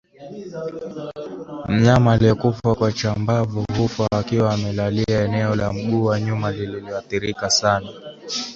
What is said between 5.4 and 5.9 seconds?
la